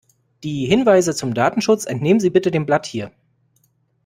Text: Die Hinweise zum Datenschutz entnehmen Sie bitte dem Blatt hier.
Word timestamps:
Die 0.43 0.65
Hinweise 0.65 1.13
zum 1.13 1.35
Datenschutz 1.35 1.85
entnehmen 1.85 2.19
Sie 2.19 2.31
bitte 2.31 2.49
dem 2.49 2.65
Blatt 2.65 2.87
hier. 2.87 3.11